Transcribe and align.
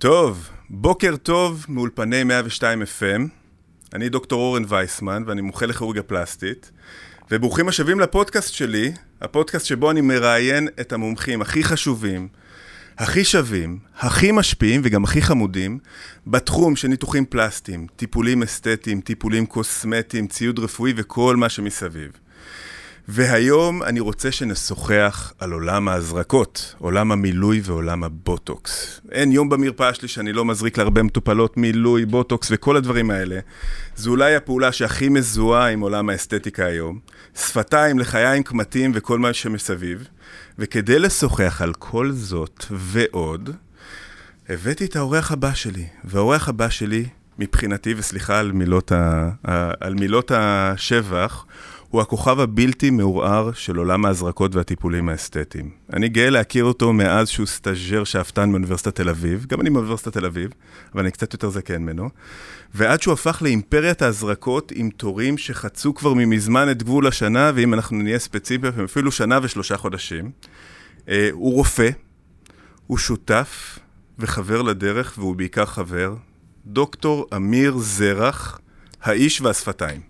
טוב, 0.00 0.48
בוקר 0.70 1.16
טוב 1.16 1.66
מאולפני 1.68 2.24
102 2.24 2.82
FM. 2.82 3.22
אני 3.94 4.08
דוקטור 4.08 4.40
אורן 4.40 4.62
וייסמן 4.68 5.22
ואני 5.26 5.40
מומחה 5.40 5.66
לכירורגיה 5.66 6.02
פלסטית. 6.02 6.70
וברוכים 7.30 7.68
השבים 7.68 8.00
לפודקאסט 8.00 8.54
שלי, 8.54 8.92
הפודקאסט 9.20 9.66
שבו 9.66 9.90
אני 9.90 10.00
מראיין 10.00 10.68
את 10.80 10.92
המומחים 10.92 11.42
הכי 11.42 11.64
חשובים, 11.64 12.28
הכי 12.98 13.24
שווים, 13.24 13.78
הכי 13.98 14.32
משפיעים 14.32 14.80
וגם 14.84 15.04
הכי 15.04 15.22
חמודים 15.22 15.78
בתחום 16.26 16.76
של 16.76 16.88
ניתוחים 16.88 17.24
פלסטיים, 17.26 17.86
טיפולים 17.96 18.42
אסתטיים, 18.42 19.00
טיפולים 19.00 19.46
קוסמטיים, 19.46 20.26
ציוד 20.26 20.58
רפואי 20.58 20.92
וכל 20.96 21.36
מה 21.36 21.48
שמסביב. 21.48 22.10
והיום 23.12 23.82
אני 23.82 24.00
רוצה 24.00 24.32
שנשוחח 24.32 25.32
על 25.38 25.52
עולם 25.52 25.88
ההזרקות, 25.88 26.74
עולם 26.78 27.12
המילוי 27.12 27.60
ועולם 27.64 28.04
הבוטוקס. 28.04 29.00
אין 29.12 29.32
יום 29.32 29.48
במרפאה 29.48 29.94
שלי 29.94 30.08
שאני 30.08 30.32
לא 30.32 30.44
מזריק 30.44 30.78
להרבה 30.78 31.02
מטופלות 31.02 31.56
מילוי, 31.56 32.06
בוטוקס 32.06 32.48
וכל 32.50 32.76
הדברים 32.76 33.10
האלה. 33.10 33.40
זו 33.96 34.10
אולי 34.10 34.36
הפעולה 34.36 34.72
שהכי 34.72 35.08
מזוהה 35.08 35.70
עם 35.70 35.80
עולם 35.80 36.08
האסתטיקה 36.08 36.64
היום. 36.64 36.98
שפתיים, 37.38 37.98
לחיים, 37.98 38.42
קמטים 38.42 38.92
וכל 38.94 39.18
מה 39.18 39.32
שמסביב. 39.32 40.08
וכדי 40.58 40.98
לשוחח 40.98 41.62
על 41.62 41.72
כל 41.74 42.12
זאת 42.12 42.64
ועוד, 42.70 43.50
הבאתי 44.48 44.84
את 44.84 44.96
האורח 44.96 45.32
הבא 45.32 45.54
שלי. 45.54 45.86
והאורח 46.04 46.48
הבא 46.48 46.68
שלי, 46.68 47.06
מבחינתי, 47.38 47.94
וסליחה 47.96 48.38
על 48.38 48.52
מילות, 48.52 48.92
ה... 48.92 49.30
על 49.80 49.94
מילות 49.94 50.32
השבח, 50.34 51.44
הוא 51.90 52.00
הכוכב 52.00 52.40
הבלתי 52.40 52.90
מעורער 52.90 53.52
של 53.52 53.76
עולם 53.76 54.04
ההזרקות 54.04 54.54
והטיפולים 54.54 55.08
האסתטיים. 55.08 55.70
אני 55.92 56.08
גאה 56.08 56.30
להכיר 56.30 56.64
אותו 56.64 56.92
מאז 56.92 57.28
שהוא 57.28 57.46
סטאג'ר 57.46 58.04
שאפתן 58.04 58.50
באוניברסיטת 58.50 58.94
תל 58.94 59.08
אביב, 59.08 59.46
גם 59.48 59.60
אני 59.60 59.70
באוניברסיטת 59.70 60.12
תל 60.12 60.26
אביב, 60.26 60.50
אבל 60.94 61.02
אני 61.02 61.10
קצת 61.10 61.32
יותר 61.32 61.50
זקן 61.50 61.82
ממנו, 61.82 62.08
ועד 62.74 63.02
שהוא 63.02 63.12
הפך 63.12 63.42
לאימפריית 63.42 64.02
ההזרקות 64.02 64.72
עם 64.74 64.90
תורים 64.90 65.38
שחצו 65.38 65.94
כבר 65.94 66.14
ממזמן 66.14 66.70
את 66.70 66.82
גבול 66.82 67.06
השנה, 67.06 67.52
ואם 67.54 67.74
אנחנו 67.74 67.96
נהיה 67.96 68.18
ספציפיים, 68.18 68.72
אפילו 68.84 69.12
שנה 69.12 69.38
ושלושה 69.42 69.76
חודשים. 69.76 70.30
אה, 71.08 71.28
הוא 71.32 71.54
רופא, 71.54 71.90
הוא 72.86 72.98
שותף 72.98 73.78
וחבר 74.18 74.62
לדרך, 74.62 75.14
והוא 75.18 75.36
בעיקר 75.36 75.66
חבר, 75.66 76.14
דוקטור 76.66 77.26
אמיר 77.36 77.78
זרח, 77.78 78.60
האיש 79.02 79.40
והשפתיים. 79.40 80.00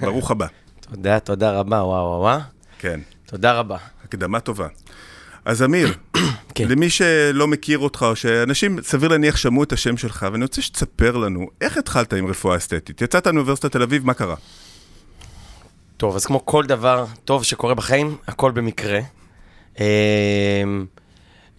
ברוך 0.00 0.30
הבא. 0.30 0.46
תודה, 0.94 1.20
תודה 1.20 1.52
רבה, 1.52 1.76
וואו 1.76 2.06
וואו 2.06 2.20
וואו. 2.20 2.40
כן. 2.78 3.00
תודה 3.26 3.52
רבה. 3.52 3.76
הקדמה 4.04 4.40
טובה. 4.40 4.66
אז 5.44 5.62
אמיר, 5.62 5.94
כן. 6.54 6.68
למי 6.68 6.90
שלא 6.90 7.48
מכיר 7.48 7.78
אותך, 7.78 8.02
או 8.08 8.16
שאנשים, 8.16 8.82
סביר 8.82 9.08
להניח, 9.08 9.36
שמעו 9.36 9.62
את 9.62 9.72
השם 9.72 9.96
שלך, 9.96 10.26
ואני 10.32 10.42
רוצה 10.44 10.62
שתספר 10.62 11.16
לנו, 11.16 11.46
איך 11.60 11.76
התחלת 11.76 12.12
עם 12.12 12.26
רפואה 12.26 12.56
אסתטית? 12.56 13.02
יצאת 13.02 13.26
מאוניברסיטת 13.26 13.72
תל 13.72 13.82
אביב, 13.82 14.06
מה 14.06 14.14
קרה? 14.14 14.34
טוב, 15.96 16.16
אז 16.16 16.26
כמו 16.26 16.46
כל 16.46 16.66
דבר 16.66 17.04
טוב 17.24 17.44
שקורה 17.44 17.74
בחיים, 17.74 18.16
הכל 18.26 18.50
במקרה. 18.50 19.00
אמ, 19.80 19.84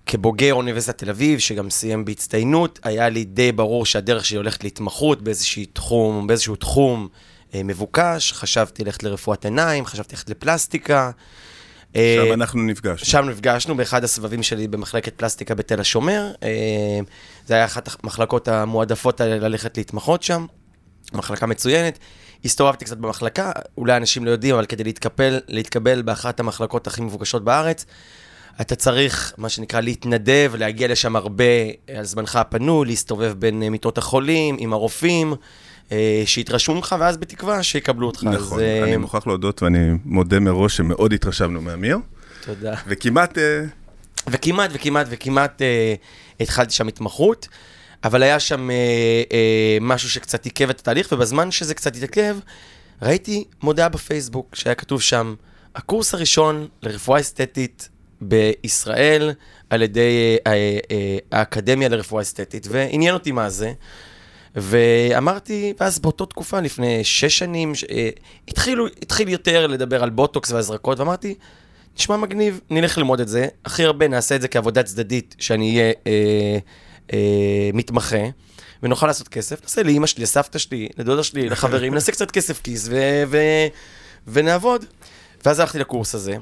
כבוגר 0.05 0.53
אוניברסיטת 0.53 0.97
תל 0.97 1.09
אביב, 1.09 1.39
שגם 1.39 1.69
סיים 1.69 2.05
בהצטיינות, 2.05 2.79
היה 2.83 3.09
לי 3.09 3.23
די 3.23 3.51
ברור 3.51 3.85
שהדרך 3.85 4.25
שלי 4.25 4.37
הולכת 4.37 4.63
להתמחות 4.63 5.21
באיזשהו 5.21 5.63
תחום, 5.73 6.27
באיזשהו 6.27 6.55
תחום 6.55 7.07
אה, 7.11 7.32
מבוקש, 7.55 8.33
חשבתי 8.33 8.83
ללכת 8.83 9.03
לרפואת 9.03 9.45
עיניים, 9.45 9.85
חשבתי 9.85 10.15
ללכת 10.15 10.29
לפלסטיקה. 10.29 11.11
אה, 11.95 12.17
שם 12.25 12.33
אנחנו 12.33 12.61
נפגשנו. 12.61 13.05
שם 13.05 13.29
נפגשנו 13.29 13.77
באחד 13.77 14.03
הסבבים 14.03 14.43
שלי 14.43 14.67
במחלקת 14.67 15.13
פלסטיקה 15.17 15.55
בתל 15.55 15.79
השומר. 15.79 16.31
אה, 16.43 16.49
זה 17.45 17.53
היה 17.53 17.65
אחת 17.65 17.89
המחלקות 18.03 18.47
המועדפות 18.47 19.21
ללכת 19.21 19.77
להתמחות 19.77 20.23
שם, 20.23 20.45
מחלקה 21.13 21.45
מצוינת. 21.45 21.99
הסתובבתי 22.45 22.85
קצת 22.85 22.97
במחלקה, 22.97 23.51
אולי 23.77 23.97
אנשים 23.97 24.25
לא 24.25 24.31
יודעים, 24.31 24.55
אבל 24.55 24.65
כדי 24.65 24.83
להתקבל, 24.83 25.39
להתקבל 25.47 26.01
באחת 26.01 26.39
המחלקות 26.39 26.87
הכי 26.87 27.01
מבוקשות 27.01 27.43
בארץ, 27.43 27.85
אתה 28.61 28.75
צריך, 28.75 29.33
מה 29.37 29.49
שנקרא, 29.49 29.81
להתנדב, 29.81 30.53
להגיע 30.57 30.87
לשם 30.87 31.15
הרבה 31.15 31.43
על 31.95 32.03
זמנך 32.03 32.35
הפנוי, 32.35 32.87
להסתובב 32.87 33.33
בין 33.39 33.59
מיטות 33.59 33.97
החולים, 33.97 34.55
עם 34.59 34.73
הרופאים. 34.73 35.33
אה, 35.93 36.23
שיתרשמו 36.25 36.75
ממך, 36.75 36.95
ואז 36.99 37.17
בתקווה 37.17 37.63
שיקבלו 37.63 38.07
אותך. 38.07 38.23
נכון, 38.23 38.35
אז, 38.35 38.83
אני 38.83 38.91
אה, 38.91 38.97
מוכרח 38.97 39.27
להודות, 39.27 39.63
ואני 39.63 39.91
מודה 40.05 40.39
מראש 40.39 40.77
שמאוד 40.77 41.13
התרשמנו 41.13 41.61
מאמיר. 41.61 41.97
תודה. 42.45 42.75
וכמעט... 42.87 43.37
אה, 43.37 43.63
וכמעט, 44.27 44.69
וכמעט, 44.73 45.07
וכמעט 45.09 45.61
אה, 45.61 45.93
התחלתי 46.39 46.73
שם 46.73 46.87
התמחות, 46.87 47.47
אבל 48.03 48.23
היה 48.23 48.39
שם 48.39 48.69
אה, 48.69 48.75
אה, 49.31 49.77
משהו 49.81 50.09
שקצת 50.09 50.45
עיכב 50.45 50.69
את 50.69 50.79
התהליך, 50.79 51.11
ובזמן 51.11 51.51
שזה 51.51 51.73
קצת 51.73 51.95
התעכב, 51.95 52.35
ראיתי 53.01 53.43
מודעה 53.63 53.89
בפייסבוק 53.89 54.55
שהיה 54.55 54.75
כתוב 54.75 55.01
שם, 55.01 55.35
הקורס 55.75 56.13
הראשון 56.13 56.67
לרפואה 56.83 57.19
אסתטית 57.19 57.89
בישראל 58.21 59.31
על 59.69 59.81
ידי 59.81 60.37
אה, 60.47 60.51
אה, 60.53 60.79
אה, 60.91 61.17
האקדמיה 61.31 61.89
לרפואה 61.89 62.21
אסתטית, 62.21 62.67
ועניין 62.69 63.13
אותי 63.13 63.31
מה 63.31 63.49
זה. 63.49 63.73
ואמרתי, 64.55 65.73
ואז 65.79 65.99
באותה 65.99 66.25
תקופה, 66.25 66.59
לפני 66.59 67.03
שש 67.03 67.37
שנים, 67.37 67.73
אה, 67.91 68.09
התחילו, 68.47 68.87
התחיל 69.01 69.29
יותר 69.29 69.67
לדבר 69.67 70.03
על 70.03 70.09
בוטוקס 70.09 70.51
והזרקות, 70.51 70.99
ואמרתי, 70.99 71.35
נשמע 71.97 72.17
מגניב, 72.17 72.59
נלך 72.69 72.97
ללמוד 72.97 73.19
את 73.19 73.27
זה. 73.27 73.47
הכי 73.65 73.83
הרבה 73.83 74.07
נעשה 74.07 74.35
את 74.35 74.41
זה 74.41 74.47
כעבודה 74.47 74.83
צדדית, 74.83 75.35
שאני 75.39 75.79
אהיה 75.79 75.93
אה, 76.07 76.57
אה, 77.13 77.69
מתמחה, 77.73 78.17
ונוכל 78.83 79.07
לעשות 79.07 79.27
כסף. 79.27 79.61
נעשה 79.61 79.83
לאימא 79.83 80.07
שלי, 80.07 80.23
לסבתא 80.23 80.59
שלי, 80.59 80.89
לדודה 80.97 81.23
שלי, 81.23 81.49
לחברים, 81.49 81.93
נעשה 81.93 82.11
קצת 82.11 82.31
כסף 82.31 82.61
כיס, 82.61 82.87
ו- 82.91 83.23
ו- 83.27 83.67
ונעבוד. 84.27 84.85
ואז 85.45 85.59
הלכתי 85.59 85.79
לקורס 85.79 86.15
הזה. 86.15 86.37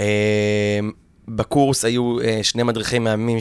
אה, 0.00 0.80
בקורס 1.28 1.84
היו 1.84 2.20
אה, 2.20 2.38
שני 2.42 2.62
מדריכים 2.62 3.04
מהממים, 3.04 3.38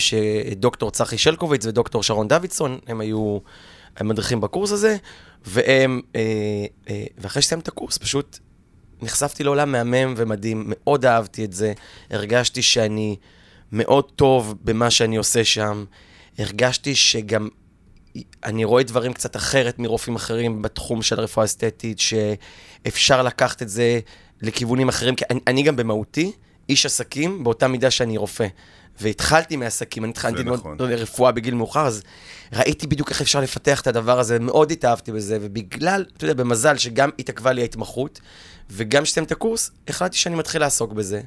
דוקטור 0.55 0.91
צחי 0.91 1.17
שלקוביץ 1.17 1.65
ודוקטור 1.65 2.03
שרון 2.03 2.27
דוידסון, 2.27 2.79
הם 2.87 3.01
היו 3.01 3.39
הם 3.97 4.07
מדריכים 4.07 4.41
בקורס 4.41 4.71
הזה, 4.71 4.97
והם, 5.45 6.01
אה, 6.15 6.21
אה, 6.89 7.03
ואחרי 7.17 7.41
שסיימתי 7.41 7.63
את 7.63 7.67
הקורס, 7.67 7.97
פשוט 7.97 8.39
נחשפתי 9.01 9.43
לעולם 9.43 9.71
מהמם 9.71 10.13
ומדהים, 10.17 10.63
מאוד 10.67 11.05
אהבתי 11.05 11.45
את 11.45 11.53
זה, 11.53 11.73
הרגשתי 12.09 12.61
שאני 12.61 13.15
מאוד 13.71 14.11
טוב 14.15 14.55
במה 14.63 14.91
שאני 14.91 15.15
עושה 15.15 15.45
שם, 15.45 15.85
הרגשתי 16.37 16.95
שגם 16.95 17.47
אני 18.43 18.63
רואה 18.63 18.83
דברים 18.83 19.13
קצת 19.13 19.35
אחרת 19.35 19.79
מרופאים 19.79 20.15
אחרים 20.15 20.61
בתחום 20.61 21.01
של 21.01 21.19
הרפואה 21.19 21.43
האסתטית, 21.43 21.99
שאפשר 21.99 23.23
לקחת 23.23 23.61
את 23.61 23.69
זה 23.69 23.99
לכיוונים 24.41 24.89
אחרים, 24.89 25.15
כי 25.15 25.25
אני, 25.29 25.39
אני 25.47 25.63
גם 25.63 25.75
במהותי 25.75 26.31
איש 26.69 26.85
עסקים 26.85 27.43
באותה 27.43 27.67
מידה 27.67 27.91
שאני 27.91 28.17
רופא. 28.17 28.47
והתחלתי 28.99 29.55
מעסקים, 29.55 30.03
אני 30.03 30.11
התחלתי 30.11 30.43
ללמוד 30.43 30.59
נכון. 30.59 30.77
רפואה 30.81 31.31
בגיל 31.31 31.53
מאוחר, 31.53 31.85
אז 31.85 32.01
ראיתי 32.53 32.87
בדיוק 32.87 33.09
איך 33.09 33.21
אפשר 33.21 33.41
לפתח 33.41 33.81
את 33.81 33.87
הדבר 33.87 34.19
הזה, 34.19 34.39
מאוד 34.39 34.71
התאהבתי 34.71 35.11
בזה, 35.11 35.37
ובגלל, 35.41 36.05
אתה 36.17 36.25
יודע, 36.25 36.43
במזל 36.43 36.77
שגם 36.77 37.09
התעכבה 37.19 37.51
לי 37.51 37.61
ההתמחות, 37.61 38.19
וגם 38.69 39.03
כשסיימתי 39.03 39.33
את 39.33 39.37
הקורס, 39.37 39.71
החלטתי 39.87 40.17
שאני 40.17 40.35
מתחיל 40.35 40.61
לעסוק 40.61 40.93
בזה. 40.93 41.21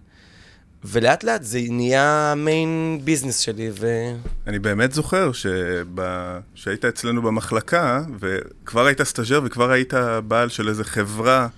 ולאט 0.85 1.25
לאט 1.25 1.43
זה 1.43 1.61
נהיה 1.71 2.33
ה 2.33 2.46
main 2.46 3.01
business 3.05 3.39
שלי, 3.39 3.71
ו... 3.81 4.13
אני 4.47 4.59
באמת 4.59 4.93
זוכר 4.93 5.33
שבא... 5.33 6.39
שהיית 6.55 6.85
אצלנו 6.85 7.23
במחלקה, 7.23 8.03
וכבר 8.21 8.87
היית 8.87 9.03
סטאג'ר 9.03 9.41
וכבר 9.45 9.71
היית 9.71 9.95
בעל 10.29 10.49
של 10.49 10.69
איזה 10.69 10.85
חברה, 10.85 11.49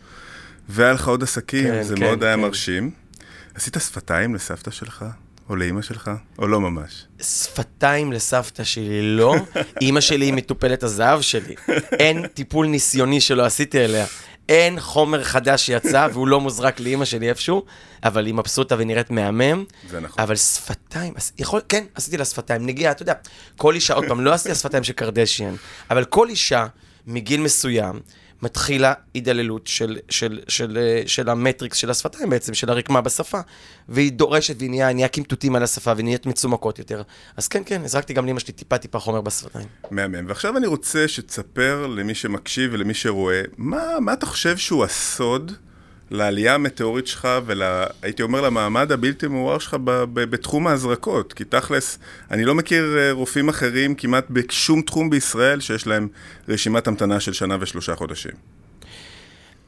והיה 0.68 0.92
לך 0.92 1.08
עוד 1.08 1.22
עסקים, 1.22 1.64
כן, 1.64 1.82
זה 1.82 1.94
כן, 1.94 2.02
מאוד 2.02 2.18
כן. 2.18 2.26
היה 2.26 2.36
מרשים. 2.36 2.90
עשית 3.54 3.76
שפתיים 3.80 4.34
לסבתא 4.34 4.70
שלך? 4.70 5.04
או 5.48 5.56
לאימא 5.56 5.82
שלך? 5.82 6.10
או 6.38 6.48
לא 6.48 6.60
ממש? 6.60 7.06
שפתיים 7.22 8.12
לסבתא 8.12 8.64
שלי 8.64 9.16
לא. 9.16 9.34
אימא 9.82 10.00
שלי 10.00 10.24
היא 10.24 10.32
מטופלת 10.32 10.82
הזהב 10.82 11.20
שלי. 11.20 11.54
אין 11.92 12.26
טיפול 12.26 12.66
ניסיוני 12.66 13.20
שלא 13.20 13.44
עשיתי 13.44 13.84
אליה. 13.84 14.06
אין 14.48 14.80
חומר 14.80 15.24
חדש 15.24 15.66
שיצא 15.66 16.08
והוא 16.12 16.28
לא 16.28 16.40
מוזרק 16.40 16.80
לאימא 16.80 17.04
שלי 17.04 17.28
איפשהו, 17.28 17.64
אבל 18.04 18.26
היא 18.26 18.34
מבסוטה 18.34 18.74
ונראית 18.78 19.10
מהמם. 19.10 19.64
זה 19.90 20.00
נכון. 20.00 20.22
אבל 20.22 20.36
שפתיים, 20.36 21.14
יכול, 21.38 21.60
כן, 21.68 21.84
עשיתי 21.94 22.16
לה 22.16 22.24
שפתיים. 22.24 22.66
נגיעה, 22.66 22.92
אתה 22.92 23.02
יודע, 23.02 23.12
כל 23.56 23.74
אישה, 23.74 23.94
עוד 23.94 24.04
פעם, 24.08 24.20
לא 24.20 24.32
עשיתי 24.32 24.48
לה 24.48 24.54
שפתיים 24.54 24.84
של 24.84 24.92
קרדשיאן, 24.92 25.54
אבל 25.90 26.04
כל 26.04 26.28
אישה 26.28 26.66
מגיל 27.06 27.40
מסוים, 27.40 28.00
מתחילה 28.42 28.92
הידללות 29.14 29.66
של, 29.66 29.98
של, 30.08 30.40
של, 30.48 30.78
של, 30.78 31.02
של 31.06 31.28
המטריקס 31.28 31.76
של 31.76 31.90
השפתיים 31.90 32.30
בעצם, 32.30 32.54
של 32.54 32.70
הרקמה 32.70 33.00
בשפה. 33.00 33.40
והיא 33.88 34.12
דורשת 34.12 34.54
והיא 34.58 34.70
נהיה, 34.70 34.92
נהיה 34.92 35.08
קמטוטים 35.08 35.56
על 35.56 35.62
השפה 35.62 35.92
ונהיית 35.96 36.26
מצומקות 36.26 36.78
יותר. 36.78 37.02
אז 37.36 37.48
כן, 37.48 37.62
כן, 37.66 37.82
הזרקתי 37.84 38.12
גם 38.12 38.26
לאמא 38.26 38.40
שלי 38.40 38.52
טיפה 38.52 38.78
טיפה 38.78 38.98
חומר 38.98 39.20
בשפתיים. 39.20 39.66
מהמם. 39.90 40.28
ועכשיו 40.28 40.56
אני 40.56 40.66
רוצה 40.66 41.08
שתספר 41.08 41.86
למי 41.86 42.14
שמקשיב 42.14 42.70
ולמי 42.72 42.94
שרואה, 42.94 43.42
מה, 43.56 43.82
מה 44.00 44.12
אתה 44.12 44.26
חושב 44.26 44.56
שהוא 44.56 44.84
הסוד 44.84 45.52
לעלייה 46.10 46.54
המטאורית 46.54 47.06
שלך 47.06 47.28
והייתי 47.46 48.22
אומר 48.22 48.40
למעמד 48.40 48.92
הבלתי 48.92 49.26
מעורר 49.26 49.58
שלך 49.58 49.74
ב- 49.74 49.90
ב- 49.90 50.24
בתחום 50.24 50.66
ההזרקות. 50.66 51.32
כי 51.32 51.44
תכלס, 51.44 51.98
אני 52.30 52.44
לא 52.44 52.54
מכיר 52.54 52.96
אה, 52.98 53.12
רופאים 53.12 53.48
אחרים 53.48 53.94
כמעט 53.94 54.24
בשום 54.30 54.82
תחום 54.82 55.10
בישראל 55.10 55.60
שיש 55.60 55.86
להם 55.86 56.08
רשימת 56.48 56.86
המתנה 56.86 57.20
של 57.20 57.32
שנה 57.32 57.56
ושלושה 57.60 57.96
חודשים. 57.96 58.32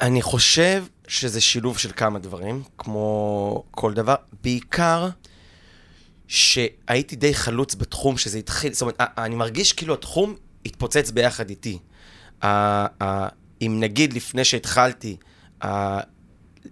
אני 0.01 0.23
חושב 0.23 0.85
שזה 1.09 1.41
שילוב 1.41 1.79
של 1.79 1.91
כמה 1.97 2.19
דברים, 2.19 2.63
כמו 2.79 3.65
כל 3.71 3.95
דבר. 3.95 4.15
בעיקר 4.43 5.09
שהייתי 6.29 7.17
די 7.17 7.35
חלוץ 7.35 7.75
בתחום 7.75 8.19
שזה 8.19 8.39
התחיל, 8.39 8.73
זאת 8.73 8.83
אומרת, 8.83 9.01
אני 9.01 9.35
מרגיש 9.35 9.73
כאילו 9.73 9.95
התחום 9.95 10.35
התפוצץ 10.67 11.11
ביחד 11.11 11.51
איתי. 11.51 11.79
אם 13.63 13.77
נגיד 13.81 14.13
לפני 14.13 14.45
שהתחלתי, 14.45 15.17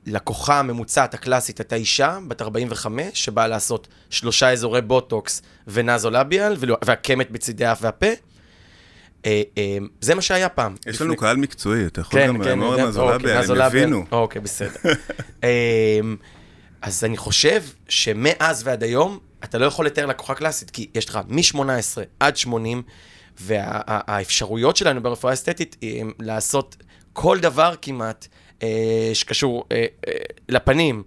הלקוחה 0.07 0.59
הממוצעת 0.59 1.15
הקלאסית 1.15 1.59
הייתה 1.59 1.77
אישה, 1.77 2.19
בת 2.29 2.43
45, 2.43 3.25
שבאה 3.25 3.47
לעשות 3.49 3.89
שלושה 4.11 4.53
אזורי 4.53 4.83
בוטוקס 4.83 5.43
ונזולביאל, 5.67 6.57
והקמת 6.85 7.31
בצידי 7.31 7.65
האף 7.65 7.79
והפה. 7.83 8.07
אה, 9.27 9.43
אה, 9.59 9.79
זה 10.01 10.15
מה 10.15 10.23
שהיה 10.23 10.49
פעם. 10.49 10.75
יש 10.87 11.03
לנו 11.03 11.17
קהל 11.17 11.37
מקצועי, 11.37 11.87
אתה 11.87 12.01
יכול 12.01 12.27
גם 12.27 12.43
לאמור 12.43 12.77
נזולביאל, 12.77 13.51
הם 13.51 13.61
הבינו. 13.61 14.05
אוקיי, 14.13 14.41
בסדר. 14.41 14.81
אה, 15.45 16.01
אז 16.83 17.05
אני 17.05 17.17
חושב 17.17 17.63
שמאז 17.89 18.63
ועד 18.67 18.83
היום, 18.83 19.19
אתה 19.45 19.59
לא 19.59 19.67
יכול 19.67 19.87
לתאר 19.87 20.07
לקוחה 20.07 20.35
קלאסית, 20.35 20.71
כי 20.71 20.89
יש 20.95 21.09
לך 21.09 21.19
מ-18 21.29 21.59
עד 22.21 22.37
80, 22.37 22.83
והאפשרויות 23.41 24.77
שלנו 24.77 25.03
ברפואה 25.03 25.33
אסתטית 25.33 25.77
הם 25.83 26.13
לעשות 26.21 26.77
כל 27.13 27.39
דבר 27.39 27.75
כמעט 27.83 28.27
שקשור 29.15 29.65
אה, 29.73 29.85
אה, 30.09 30.13
לפנים. 30.49 31.03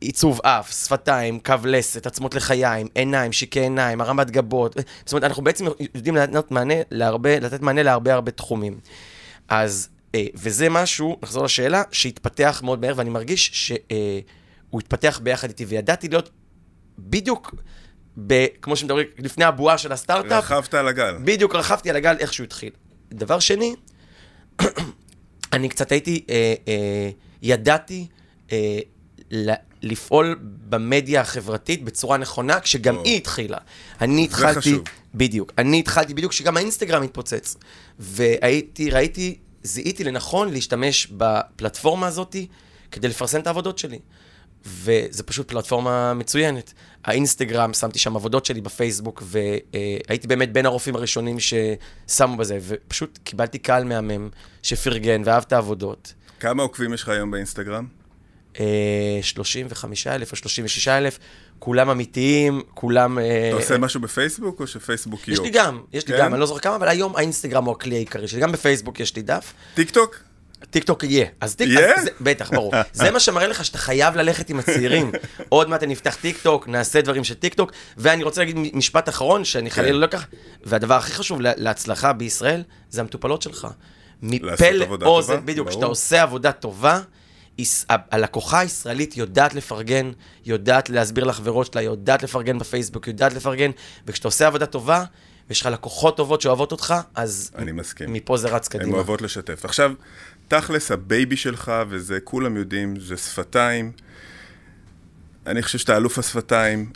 עיצוב 0.00 0.40
אף, 0.44 0.72
שפתיים, 0.72 1.40
קו 1.40 1.54
לסת, 1.64 2.06
עצמות 2.06 2.34
לחיים, 2.34 2.86
עיניים, 2.94 3.32
שיקי 3.32 3.60
עיניים, 3.60 4.00
הרמת 4.00 4.30
גבות. 4.30 4.76
זאת 5.04 5.12
אומרת, 5.12 5.24
אנחנו 5.24 5.44
בעצם 5.44 5.66
יודעים 5.94 6.16
לתת 6.16 6.50
מענה 6.50 6.74
להרבה, 6.90 7.40
לתת 7.40 7.60
מענה 7.60 7.82
להרבה 7.82 8.14
הרבה 8.14 8.30
תחומים. 8.30 8.80
אז, 9.48 9.88
אה, 10.14 10.26
וזה 10.34 10.68
משהו, 10.68 11.16
נחזור 11.22 11.44
לשאלה, 11.44 11.82
שהתפתח 11.92 12.60
מאוד 12.64 12.80
מהר, 12.80 12.92
ואני 12.96 13.10
מרגיש 13.10 13.50
שהוא 13.54 14.80
התפתח 14.80 15.20
ביחד 15.22 15.48
איתי, 15.48 15.64
וידעתי 15.64 16.08
להיות 16.08 16.30
בדיוק, 16.98 17.54
ב, 18.26 18.46
כמו 18.62 18.76
שמדברים, 18.76 19.06
לפני 19.18 19.44
הבועה 19.44 19.78
של 19.78 19.92
הסטארט-אפ. 19.92 20.44
רכבת 20.44 20.74
על 20.74 20.88
הגל. 20.88 21.16
בדיוק, 21.24 21.54
רכבתי 21.54 21.90
על 21.90 21.96
הגל 21.96 22.16
איך 22.18 22.32
שהוא 22.32 22.44
התחיל. 22.44 22.70
דבר 23.10 23.38
שני, 23.38 23.74
אני 25.52 25.68
קצת 25.68 25.92
הייתי, 25.92 26.24
אה, 26.30 26.54
אה, 26.68 27.10
ידעתי 27.42 28.06
אה, 28.52 28.78
לפעול 29.82 30.38
במדיה 30.68 31.20
החברתית 31.20 31.84
בצורה 31.84 32.16
נכונה, 32.16 32.60
כשגם 32.60 32.96
או. 32.96 33.04
היא 33.04 33.16
התחילה. 33.16 33.58
אני 34.00 34.24
התחלתי... 34.24 34.54
זה 34.54 34.60
חשוב. 34.60 34.84
בדיוק. 35.14 35.52
אני 35.58 35.78
התחלתי 35.78 36.14
בדיוק 36.14 36.32
כשגם 36.32 36.56
האינסטגרם 36.56 37.02
התפוצץ. 37.02 37.56
והייתי, 37.98 38.90
ראיתי, 38.90 39.38
זיהיתי 39.62 40.04
לנכון 40.04 40.52
להשתמש 40.52 41.06
בפלטפורמה 41.06 42.06
הזאת 42.06 42.36
כדי 42.90 43.08
לפרסם 43.08 43.40
את 43.40 43.46
העבודות 43.46 43.78
שלי. 43.78 43.98
וזה 44.64 45.22
פשוט 45.22 45.48
פלטפורמה 45.48 46.14
מצוינת. 46.14 46.72
האינסטגרם, 47.04 47.74
שמתי 47.74 47.98
שם 47.98 48.16
עבודות 48.16 48.46
שלי 48.46 48.60
בפייסבוק, 48.60 49.22
והייתי 49.26 50.26
באמת 50.26 50.52
בין 50.52 50.66
הרופאים 50.66 50.96
הראשונים 50.96 51.36
ששמו 51.40 52.36
בזה, 52.36 52.58
ופשוט 52.62 53.18
קיבלתי 53.24 53.58
קהל 53.58 53.84
מהמם 53.84 54.28
שפרגן 54.62 55.22
ואהב 55.24 55.42
את 55.46 55.52
העבודות. 55.52 56.14
כמה 56.40 56.62
עוקבים 56.62 56.94
יש 56.94 57.02
לך 57.02 57.08
היום 57.08 57.30
באינסטגרם? 57.30 57.86
35 59.22 60.06
אה, 60.06 60.14
אלף 60.14 60.32
או 60.32 60.36
36 60.36 60.88
אלף, 60.88 61.18
כולם 61.58 61.90
אמיתיים, 61.90 62.62
כולם... 62.74 63.18
אה, 63.18 63.48
אתה 63.48 63.56
עושה 63.56 63.78
משהו 63.78 64.00
בפייסבוק 64.00 64.60
או 64.60 64.66
שפייסבוק 64.66 65.28
יוק? 65.28 65.38
יש 65.38 65.44
לי 65.44 65.50
גם, 65.50 65.80
יש 65.92 66.08
לי 66.08 66.14
כן? 66.14 66.20
גם, 66.20 66.32
אני 66.32 66.40
לא 66.40 66.46
זוכר 66.46 66.60
כמה, 66.60 66.76
אבל 66.76 66.88
היום 66.88 67.16
האינסטגרם 67.16 67.64
הוא 67.64 67.72
הכלי 67.72 67.94
העיקרי 67.94 68.28
שלי, 68.28 68.40
גם 68.40 68.52
בפייסבוק 68.52 69.00
יש 69.00 69.16
לי 69.16 69.22
דף. 69.22 69.52
טיק 69.74 69.90
טוק? 69.90 70.29
טיק 70.70 70.84
טוק 70.84 71.04
יהיה. 71.04 71.26
אז 71.40 71.56
טיק 71.56 71.68
טוק, 71.74 72.14
בטח, 72.20 72.50
ברור. 72.50 72.72
זה 72.92 73.10
מה 73.10 73.20
שמראה 73.20 73.46
לך 73.46 73.64
שאתה 73.64 73.78
חייב 73.78 74.16
ללכת 74.16 74.50
עם 74.50 74.58
הצעירים. 74.58 75.12
עוד 75.48 75.68
מעט 75.68 75.82
אני 75.82 75.94
אפתח 75.94 76.14
טיק 76.14 76.38
טוק, 76.42 76.68
נעשה 76.68 77.00
דברים 77.00 77.24
של 77.24 77.34
טיק 77.34 77.54
טוק, 77.54 77.72
ואני 77.96 78.22
רוצה 78.22 78.40
להגיד 78.40 78.56
משפט 78.74 79.08
אחרון, 79.08 79.44
שאני 79.44 79.70
חלילה 79.70 79.92
כן. 79.92 80.00
לא 80.00 80.06
אקח, 80.06 80.26
והדבר 80.64 80.94
הכי 80.94 81.12
חשוב 81.12 81.38
להצלחה 81.40 82.12
בישראל, 82.12 82.62
זה 82.90 83.00
המטופלות 83.00 83.42
שלך. 83.42 83.68
מפה 84.22 84.70
לאוזן, 85.00 85.46
בדיוק, 85.46 85.68
כשאתה 85.68 85.86
עושה 85.86 86.22
עבודה 86.22 86.52
טובה, 86.52 87.00
הלקוחה 87.88 88.58
הישראלית 88.58 89.16
יודעת 89.16 89.54
לפרגן, 89.54 90.10
יודעת 90.44 90.90
להסביר 90.90 91.24
לחברות 91.24 91.72
שלה, 91.72 91.82
יודעת 91.82 92.22
לפרגן 92.22 92.58
בפייסבוק, 92.58 93.08
יודעת 93.08 93.32
לפרגן, 93.32 93.70
וכשאתה 94.06 94.28
עושה 94.28 94.46
עבודה 94.46 94.66
טובה, 94.66 95.04
ויש 95.48 95.60
לך 95.60 95.66
לקוחות 95.66 96.16
טובות 96.16 96.40
שאוהבות 96.40 96.72
אותך, 96.72 96.94
אז... 97.14 97.50
אני 97.58 97.72
מסכים. 97.72 98.12
מפה 98.12 98.36
זה 98.36 98.48
רץ 98.48 98.68
קדימה. 98.68 98.88
הן 98.88 98.94
אוהבות 98.94 99.22
לשתף. 99.22 99.64
עכשיו, 99.64 99.92
תכלס, 100.50 100.90
ה 100.90 100.99
baby 100.99 101.36
שלך, 101.36 101.72
וזה 101.88 102.18
כולם 102.24 102.56
יודעים, 102.56 103.00
זה 103.00 103.16
שפתיים. 103.16 103.92
אני 105.46 105.62
חושב 105.62 105.78
שאתה 105.78 105.96
אלוף 105.96 106.18
השפתיים. 106.18 106.90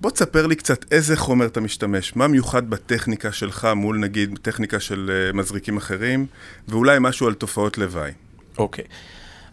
בוא 0.00 0.10
תספר 0.10 0.46
לי 0.46 0.56
קצת 0.56 0.92
איזה 0.92 1.16
חומר 1.16 1.46
אתה 1.46 1.60
משתמש, 1.60 2.16
מה 2.16 2.28
מיוחד 2.28 2.70
בטכניקה 2.70 3.32
שלך 3.32 3.68
מול 3.76 3.98
נגיד 3.98 4.38
טכניקה 4.42 4.80
של 4.80 5.30
uh, 5.32 5.36
מזריקים 5.36 5.76
אחרים, 5.76 6.26
ואולי 6.68 6.96
משהו 7.00 7.26
על 7.26 7.34
תופעות 7.34 7.78
לוואי. 7.78 8.12
אוקיי. 8.58 8.84
Okay. 8.84 8.88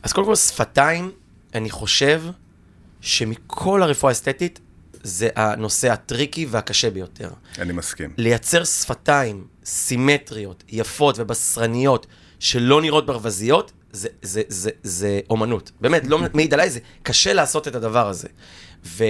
אז 0.04 0.14
קודם 0.14 0.28
כל, 0.28 0.36
שפתיים, 0.36 1.12
אני 1.54 1.70
חושב 1.70 2.22
שמכל 3.02 3.84
הרפואה 3.84 4.12
האסתטית, 4.12 4.60
זה 5.04 5.30
הנושא 5.36 5.92
הטריקי 5.92 6.46
והקשה 6.50 6.90
ביותר. 6.90 7.30
אני 7.60 7.74
מסכים. 7.74 8.14
לייצר 8.18 8.64
שפתיים 8.64 9.48
סימטריות, 9.66 10.64
יפות 10.70 11.20
ובשרניות, 11.20 12.08
שלא 12.40 12.82
נראות 12.82 13.06
ברווזיות, 13.06 13.72
זה, 13.92 14.10
זה, 14.22 14.42
זה, 14.48 14.70
זה 14.84 15.20
אומנות. 15.30 15.72
באמת, 15.82 16.08
לא 16.08 16.20
מעיד 16.34 16.54
עליי, 16.54 16.70
זה 16.70 16.80
קשה 17.04 17.34
לעשות 17.34 17.68
את 17.68 17.76
הדבר 17.76 18.10
הזה. 18.10 18.28
ו, 18.86 19.04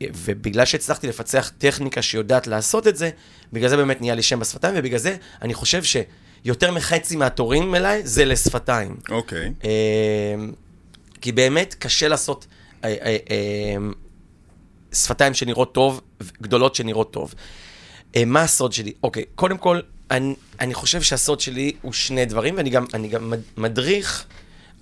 ובגלל 0.00 0.64
שהצלחתי 0.64 1.06
לפצח 1.06 1.52
טכניקה 1.58 2.02
שיודעת 2.02 2.46
לעשות 2.46 2.86
את 2.86 2.96
זה, 2.96 3.10
בגלל 3.52 3.68
זה 3.68 3.76
באמת 3.76 4.00
נהיה 4.00 4.14
לי 4.14 4.22
שם 4.22 4.40
בשפתיים, 4.40 4.74
ובגלל 4.78 4.98
זה 4.98 5.16
אני 5.42 5.54
חושב 5.54 5.82
שיותר 5.82 6.72
מחצי 6.72 7.16
מהתורים 7.16 7.74
אליי 7.74 8.06
זה 8.06 8.24
לשפתיים. 8.24 8.96
אוקיי. 9.10 9.46
Okay. 9.46 9.66
אמ, 10.34 10.52
כי 11.20 11.32
באמת 11.32 11.74
קשה 11.78 12.08
לעשות 12.08 12.46
אה, 12.84 13.16
אה, 13.30 13.76
שפתיים 14.92 15.34
שנראות 15.34 15.74
טוב, 15.74 16.00
גדולות 16.42 16.74
שנראות 16.74 17.12
טוב. 17.12 17.34
אה, 18.16 18.24
מה 18.24 18.42
הסוד 18.42 18.72
שלי? 18.72 18.92
אוקיי, 19.02 19.24
קודם 19.34 19.58
כל, 19.58 19.80
אני, 20.10 20.34
אני 20.60 20.74
חושב 20.74 21.02
שהסוד 21.02 21.40
שלי 21.40 21.72
הוא 21.82 21.92
שני 21.92 22.24
דברים, 22.24 22.56
ואני 22.56 22.70
גם, 22.70 22.86
גם 23.10 23.32
מדריך, 23.56 24.24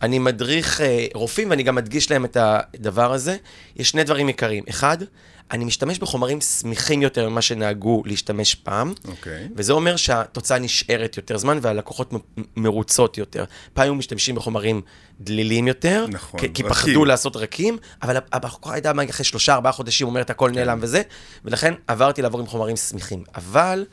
אני 0.03 0.19
מדריך 0.19 0.81
אה, 0.81 1.07
רופאים 1.15 1.51
ואני 1.51 1.63
גם 1.63 1.75
מדגיש 1.75 2.11
להם 2.11 2.25
את 2.25 2.37
הדבר 2.41 3.13
הזה. 3.13 3.37
יש 3.77 3.91
שני 3.91 4.05
דברים 4.05 4.27
עיקריים. 4.27 4.65
אחד, 4.69 4.99
אני 5.51 5.65
משתמש 5.65 5.99
בחומרים 5.99 6.41
סמיכים 6.41 7.03
יותר 7.03 7.29
ממה 7.29 7.43
שנהגו 7.43 8.03
להשתמש 8.07 8.55
פעם, 8.55 8.93
okay. 9.05 9.09
אוקיי. 9.09 9.49
וזה 9.57 9.73
אומר 9.73 9.97
שהתוצאה 9.97 10.59
נשארת 10.59 11.17
יותר 11.17 11.39
זמן 11.39 11.59
והלקוחות 11.63 12.13
מרוצות 12.57 13.19
יותר. 13.19 13.45
פעם 13.73 13.85
היו 13.85 13.95
משתמשים 13.95 14.35
בחומרים 14.35 14.81
דלילים 15.21 15.69
יותר, 15.69 16.07
נכון, 16.09 16.41
כי, 16.41 16.55
כי 16.55 16.63
פחדו 16.63 17.05
לעשות 17.05 17.37
רכים, 17.37 17.79
אבל 18.03 18.17
הבחורה 18.33 18.75
הייתה 18.75 18.93
אחרי 19.11 19.25
שלושה, 19.25 19.55
ארבעה 19.55 19.73
חודשים 19.73 20.07
אומרת 20.07 20.31
הכל 20.31 20.51
כן. 20.53 20.59
נעלם 20.59 20.79
וזה, 20.83 21.03
ולכן 21.45 21.75
עברתי 21.87 22.23
לעבור 22.23 22.41
עם 22.41 22.47
חומרים 22.47 22.77
סמיכים. 22.77 23.25
אבל 23.35 23.85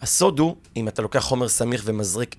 הסוד 0.00 0.38
הוא, 0.38 0.56
אם 0.76 0.88
אתה 0.88 1.02
לוקח 1.02 1.20
חומר 1.20 1.48
סמיך 1.48 1.82
ומזריק 1.84 2.36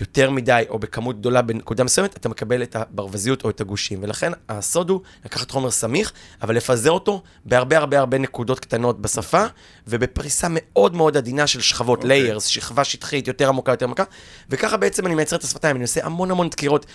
יותר 0.00 0.30
מדי 0.30 0.64
או 0.68 0.78
בכמות 0.78 1.18
גדולה 1.20 1.42
בנקודה 1.42 1.84
מסוימת, 1.84 2.16
אתה 2.16 2.28
מקבל 2.28 2.62
את 2.62 2.76
הברווזיות 2.76 3.44
או 3.44 3.50
את 3.50 3.60
הגושים. 3.60 3.98
ולכן 4.02 4.32
הסוד 4.48 4.90
הוא 4.90 5.00
לקחת 5.24 5.50
חומר 5.50 5.70
סמיך, 5.70 6.12
אבל 6.42 6.56
לפזר 6.56 6.90
אותו 6.90 7.22
בהרבה 7.44 7.78
הרבה 7.78 7.98
הרבה 7.98 8.18
נקודות 8.18 8.60
קטנות 8.60 9.00
בשפה, 9.00 9.44
ובפריסה 9.86 10.46
מאוד 10.50 10.94
מאוד 10.94 11.16
עדינה 11.16 11.46
של 11.46 11.60
שכבות, 11.60 12.00
okay. 12.00 12.02
אוקיי. 12.02 12.36
layers, 12.36 12.40
שכבה 12.40 12.84
שטחית, 12.84 13.28
יותר 13.28 13.48
עמוקה, 13.48 13.72
יותר 13.72 13.86
עמוקה, 13.86 14.04
וככה 14.50 14.76
בעצם 14.76 15.06
אני 15.06 15.14
מייצר 15.14 15.36
את 15.36 15.44
השפתיים, 15.44 15.76
אני 15.76 15.84
עושה 15.84 16.06
המון 16.06 16.30
המון 16.30 16.48
דקירות. 16.48 16.86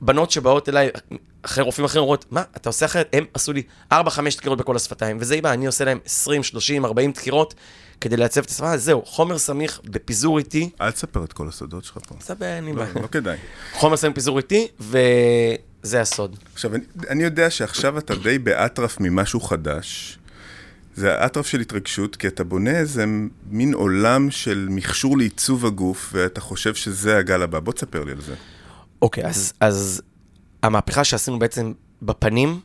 בנות 0.00 0.30
שבאות 0.30 0.68
אליי, 0.68 0.90
אחרי 1.42 1.64
רופאים 1.64 1.84
אחרים 1.84 2.02
אומרות, 2.02 2.24
מה, 2.30 2.42
אתה 2.56 2.68
עושה 2.68 2.86
אחרת? 2.86 3.08
הם 3.12 3.24
עשו 3.34 3.52
לי 3.52 3.62
4-5 3.92 3.96
דקירות 4.36 4.58
בכל 4.58 4.76
השפתיים, 4.76 5.16
וזה 5.20 5.36
יבא, 5.36 5.52
אני 5.52 5.66
עושה 5.66 5.84
להם 5.84 5.98
20, 6.04 6.42
30, 6.42 6.84
40 6.84 7.12
דקירות. 7.12 7.54
כדי 8.00 8.16
לעצב 8.16 8.40
את 8.40 8.50
השפה, 8.50 8.76
זהו, 8.76 9.02
חומר 9.06 9.38
סמיך 9.38 9.80
בפיזור 9.84 10.38
איטי. 10.38 10.70
אל 10.80 10.90
תספר 10.90 11.24
את 11.24 11.32
כל 11.32 11.48
הסודות 11.48 11.84
שלך 11.84 11.98
פה. 12.08 12.14
סבבה, 12.20 12.56
אין 12.56 12.64
לא, 12.64 12.84
לא 13.02 13.06
כדאי. 13.06 13.36
חומר 13.72 13.96
סמיך 13.96 14.12
בפיזור 14.12 14.38
איטי, 14.38 14.68
וזה 14.80 16.00
הסוד. 16.00 16.36
עכשיו, 16.52 16.74
אני, 16.74 16.84
אני 17.08 17.24
יודע 17.24 17.50
שעכשיו 17.50 17.98
אתה 17.98 18.14
די 18.14 18.38
באטרף 18.38 19.00
ממשהו 19.00 19.40
חדש. 19.40 20.18
זה 20.96 21.18
האטרף 21.18 21.46
של 21.46 21.60
התרגשות, 21.60 22.16
כי 22.16 22.26
אתה 22.28 22.44
בונה 22.44 22.78
איזה 22.78 23.04
מין 23.50 23.74
עולם 23.74 24.30
של 24.30 24.66
מכשור 24.70 25.18
לעיצוב 25.18 25.66
הגוף, 25.66 26.10
ואתה 26.12 26.40
חושב 26.40 26.74
שזה 26.74 27.18
הגל 27.18 27.42
הבא. 27.42 27.60
בוא 27.60 27.72
תספר 27.72 28.04
לי 28.04 28.12
על 28.12 28.20
זה. 28.20 28.34
אוקיי, 29.02 29.26
אז, 29.26 29.52
אז 29.60 30.02
המהפכה 30.62 31.04
שעשינו 31.04 31.38
בעצם 31.38 31.72
בפנים, 32.02 32.60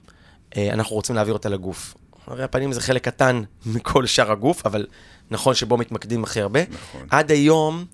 אה, 0.58 0.74
אנחנו 0.74 0.96
רוצים 0.96 1.16
להעביר 1.16 1.34
אותה 1.34 1.50
לגוף. 1.50 1.94
הרי 2.28 2.44
הפנים 2.44 2.72
זה 2.72 2.82
חלק 2.82 3.04
קטן 3.06 3.42
מכל 3.66 4.06
שאר 4.06 4.32
הגוף, 4.32 4.66
אבל 4.66 4.86
נכון 5.32 5.56
שבו 5.56 5.78
מתמקדים 5.78 6.24
הכי 6.24 6.42
הרבה. 6.42 6.60
נכון. 6.72 7.08
עד 7.10 7.32
היום, 7.32 7.86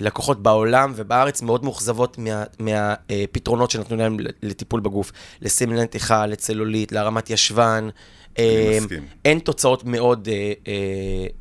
לקוחות 0.00 0.42
בעולם 0.42 0.92
ובארץ 0.96 1.42
מאוד 1.42 1.64
מאוכזבות 1.64 2.18
מהפתרונות 2.58 3.70
שנתנו 3.70 3.96
להם 3.96 4.16
לטיפול 4.42 4.80
בגוף. 4.80 5.12
לסימני 5.40 5.82
נתיחה, 5.82 6.26
לצלולית, 6.26 6.92
להרמת 6.92 7.30
ישבן. 7.30 7.88
אה. 8.38 8.78
אין 9.24 9.38
תוצאות 9.38 9.84
מאוד 9.84 10.28
אה, 10.28 10.52
אה, 10.68 10.72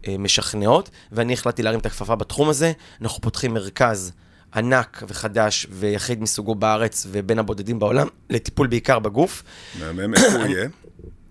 אה, 0.07 0.17
משכנעות, 0.17 0.89
ואני 1.11 1.33
החלטתי 1.33 1.63
להרים 1.63 1.79
את 1.79 1.85
הכפפה 1.85 2.15
בתחום 2.15 2.49
הזה. 2.49 2.71
אנחנו 3.01 3.21
פותחים 3.21 3.53
מרכז 3.53 4.11
ענק 4.55 5.03
וחדש 5.07 5.67
ויחיד 5.71 6.21
מסוגו 6.21 6.55
בארץ 6.55 7.07
ובין 7.11 7.39
הבודדים 7.39 7.79
בעולם, 7.79 8.07
לטיפול 8.29 8.67
בעיקר 8.67 8.99
בגוף. 8.99 9.43
מהמם, 9.79 10.13
איפה 10.13 10.37
הוא 10.37 10.45
יהיה? 10.45 10.67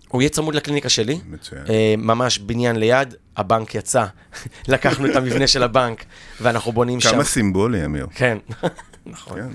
הוא 0.07 0.21
יהיה 0.21 0.29
צמוד 0.29 0.55
לקליניקה 0.55 0.89
שלי. 0.89 1.19
מצוין. 1.29 1.63
אה, 1.69 1.95
ממש 1.97 2.39
בניין 2.39 2.75
ליד, 2.75 3.15
הבנק 3.37 3.75
יצא. 3.75 4.05
לקחנו 4.67 5.05
את 5.05 5.15
המבנה 5.15 5.47
של 5.47 5.63
הבנק, 5.63 6.05
ואנחנו 6.41 6.71
בונים 6.71 6.99
שם. 6.99 7.11
כמה 7.11 7.23
סימבולי, 7.23 7.85
אמיר. 7.85 8.07
כן, 8.15 8.37
נכון. 9.05 9.39
כן. 9.39 9.47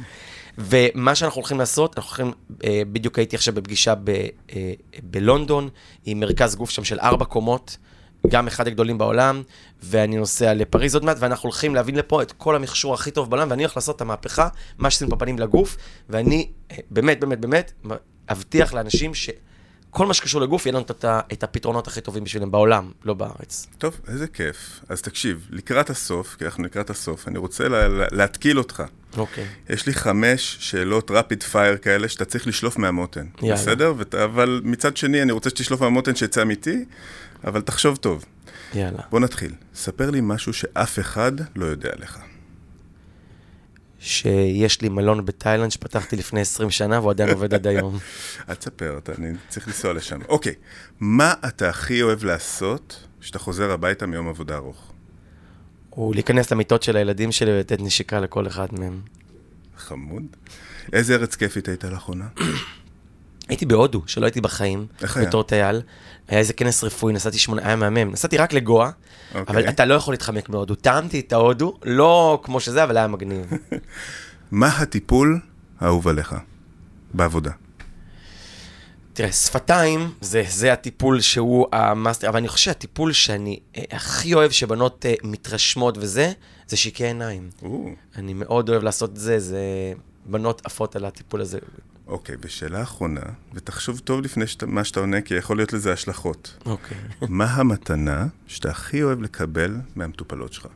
ומה 0.58 1.14
שאנחנו 1.14 1.38
הולכים 1.38 1.58
לעשות, 1.58 1.98
אנחנו 1.98 2.24
הולכים, 2.24 2.32
אה, 2.64 2.82
בדיוק 2.92 3.18
הייתי 3.18 3.36
עכשיו 3.36 3.54
בפגישה 3.54 3.94
ב, 3.94 4.10
אה, 4.10 4.72
בלונדון, 5.02 5.68
עם 6.04 6.20
מרכז 6.20 6.56
גוף 6.56 6.70
שם 6.70 6.84
של 6.84 7.00
ארבע 7.00 7.24
קומות, 7.24 7.76
גם 8.28 8.46
אחד 8.46 8.66
הגדולים 8.66 8.98
בעולם, 8.98 9.42
ואני 9.82 10.16
נוסע 10.16 10.54
לפריז 10.54 10.94
עוד 10.94 11.04
מעט, 11.04 11.16
ואנחנו 11.20 11.46
הולכים 11.46 11.74
להביא 11.74 11.94
לפה 11.94 12.22
את 12.22 12.32
כל 12.32 12.56
המכשור 12.56 12.94
הכי 12.94 13.10
טוב 13.10 13.30
בעולם, 13.30 13.50
ואני 13.50 13.62
הולך 13.62 13.76
לעשות 13.76 13.96
את 13.96 14.00
המהפכה, 14.00 14.48
מה 14.78 14.90
שעשינו 14.90 15.10
בפנים 15.10 15.38
לגוף, 15.38 15.76
ואני 16.08 16.48
אה, 16.70 16.76
באמת, 16.90 17.20
באמת, 17.20 17.40
באמת, 17.40 17.72
אבטיח 18.30 18.74
לאנשים 18.74 19.14
שכל 19.92 20.06
מה 20.06 20.14
שקשור 20.14 20.40
לגוף, 20.40 20.66
יהיה 20.66 20.72
לנו 20.72 20.84
את, 20.90 21.04
את 21.32 21.42
הפתרונות 21.42 21.86
הכי 21.86 22.00
טובים 22.00 22.24
בשבילם 22.24 22.50
בעולם, 22.50 22.90
לא 23.04 23.14
בארץ. 23.14 23.66
טוב, 23.78 24.00
איזה 24.08 24.26
כיף. 24.26 24.80
אז 24.88 25.02
תקשיב, 25.02 25.48
לקראת 25.50 25.90
הסוף, 25.90 26.36
כי 26.38 26.44
אנחנו 26.44 26.64
לקראת 26.64 26.90
הסוף, 26.90 27.28
אני 27.28 27.38
רוצה 27.38 27.68
לה, 27.68 27.88
לה, 27.88 28.06
להתקיל 28.12 28.58
אותך. 28.58 28.82
אוקיי. 29.16 29.46
יש 29.68 29.86
לי 29.86 29.94
חמש 29.94 30.56
שאלות 30.60 31.10
רפיד 31.10 31.42
פייר 31.42 31.76
כאלה 31.76 32.08
שאתה 32.08 32.24
צריך 32.24 32.46
לשלוף 32.46 32.78
מהמותן. 32.78 33.26
יאללה. 33.42 33.54
בסדר? 33.54 33.94
ות, 33.96 34.14
אבל 34.14 34.60
מצד 34.64 34.96
שני, 34.96 35.22
אני 35.22 35.32
רוצה 35.32 35.50
שתשלוף 35.50 35.80
מהמותן 35.80 36.14
שיצא 36.14 36.42
אמיתי, 36.42 36.84
אבל 37.44 37.60
תחשוב 37.60 37.96
טוב. 37.96 38.24
יאללה. 38.74 39.02
בוא 39.10 39.20
נתחיל. 39.20 39.52
ספר 39.74 40.10
לי 40.10 40.20
משהו 40.22 40.52
שאף 40.52 40.98
אחד 40.98 41.32
לא 41.56 41.66
יודע 41.66 41.90
עליך. 41.96 42.18
שיש 44.02 44.80
לי 44.80 44.88
מלון 44.88 45.24
בתאילנד 45.24 45.70
שפתחתי 45.70 46.16
לפני 46.16 46.40
20 46.40 46.70
שנה 46.70 47.00
והוא 47.00 47.10
עדיין 47.10 47.30
עובד 47.30 47.54
עד 47.54 47.66
היום. 47.66 47.98
אל 48.48 48.54
תספר, 48.54 48.98
אני 49.18 49.32
צריך 49.48 49.66
לנסוע 49.68 49.92
לשם. 49.92 50.18
אוקיי, 50.28 50.54
מה 51.00 51.34
אתה 51.48 51.68
הכי 51.68 52.02
אוהב 52.02 52.24
לעשות 52.24 53.06
כשאתה 53.20 53.38
חוזר 53.38 53.70
הביתה 53.70 54.06
מיום 54.06 54.28
עבודה 54.28 54.56
ארוך? 54.56 54.92
הוא 55.90 56.14
להיכנס 56.14 56.52
למיטות 56.52 56.82
של 56.82 56.96
הילדים 56.96 57.32
שלי 57.32 57.50
ולתת 57.52 57.80
נשיקה 57.80 58.20
לכל 58.20 58.46
אחד 58.46 58.68
מהם. 58.72 59.00
חמוד. 59.76 60.22
איזה 60.92 61.14
ארץ 61.14 61.34
כיפית 61.34 61.68
הייתה 61.68 61.90
לאחרונה? 61.90 62.26
הייתי 63.52 63.66
בהודו, 63.66 64.02
שלא 64.06 64.26
הייתי 64.26 64.40
בחיים? 64.40 64.86
בתור 65.22 65.42
טייל. 65.42 65.82
היה 66.28 66.38
איזה 66.38 66.52
כנס 66.52 66.84
רפואי, 66.84 67.12
נסעתי 67.12 67.38
שמונה, 67.38 67.62
היה 67.66 67.76
מהמם. 67.76 68.10
נסעתי 68.12 68.36
רק 68.36 68.52
לגואה, 68.52 68.90
אוקיי. 69.34 69.44
אבל 69.48 69.68
אתה 69.68 69.84
לא 69.84 69.94
יכול 69.94 70.14
להתחמק 70.14 70.48
מהודו. 70.48 70.74
טעמתי 70.74 71.20
את 71.20 71.32
ההודו, 71.32 71.78
לא 71.84 72.40
כמו 72.42 72.60
שזה, 72.60 72.84
אבל 72.84 72.96
היה 72.96 73.06
מגניב. 73.06 73.46
מה 74.50 74.68
הטיפול 74.68 75.40
האהוב 75.80 76.08
עליך 76.08 76.34
בעבודה? 77.14 77.50
תראה, 79.12 79.32
שפתיים 79.32 80.12
זה, 80.20 80.44
זה 80.48 80.72
הטיפול 80.72 81.20
שהוא 81.20 81.66
המאסטר, 81.72 82.28
אבל 82.28 82.36
אני 82.36 82.48
חושב 82.48 82.64
שהטיפול 82.64 83.12
שאני 83.12 83.58
אה, 83.76 83.82
הכי 83.90 84.34
אוהב 84.34 84.50
שבנות 84.50 85.06
אה, 85.06 85.14
מתרשמות 85.24 85.98
וזה, 85.98 86.32
זה 86.66 86.76
שיקי 86.76 87.04
עיניים. 87.04 87.50
או, 87.62 87.90
אני 88.16 88.34
מאוד 88.34 88.68
אוהב 88.68 88.82
לעשות 88.82 89.10
את 89.10 89.16
זה, 89.16 89.38
זה 89.38 89.60
בנות 90.26 90.62
עפות 90.64 90.96
על 90.96 91.04
הטיפול 91.04 91.40
הזה. 91.40 91.58
אוקיי, 92.12 92.36
ושאלה 92.40 92.82
אחרונה, 92.82 93.20
ותחשוב 93.54 93.98
טוב 93.98 94.20
לפני 94.20 94.46
שאתה, 94.46 94.66
מה 94.66 94.84
שאתה 94.84 95.00
עונה, 95.00 95.20
כי 95.20 95.34
יכול 95.34 95.56
להיות 95.56 95.72
לזה 95.72 95.92
השלכות. 95.92 96.56
אוקיי. 96.66 96.96
מה 97.28 97.44
המתנה 97.44 98.26
שאתה 98.46 98.70
הכי 98.70 99.02
אוהב 99.02 99.22
לקבל 99.22 99.76
מהמטופלות 99.96 100.52
שלך? 100.52 100.66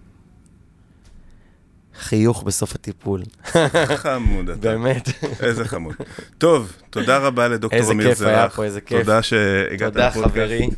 חיוך 1.99 2.43
בסוף 2.43 2.75
הטיפול. 2.75 3.23
חמוד 3.97 4.51
אתה. 4.51 4.59
באמת. 4.61 5.09
איזה 5.41 5.65
חמוד. 5.65 5.95
טוב, 6.39 6.73
תודה 6.91 7.19
רבה 7.19 7.49
לדוקטור 7.49 7.79
איזה 7.81 7.93
אמיר 7.93 8.09
כיף 8.09 8.19
זרח. 8.19 8.29
היה 8.29 8.49
פה, 8.49 8.65
איזה 8.65 8.81
כיף. 8.81 9.01
תודה 9.01 9.23
שהגעת 9.23 9.93
תודה, 9.93 10.09
לפודקאסט. 10.09 10.33
חברי. 10.35 10.69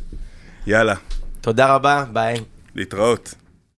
יאללה, 0.67 0.95
תודה 1.41 1.75
רבה, 1.75 2.05
ביי. 2.13 2.43
להתראות. 2.75 3.33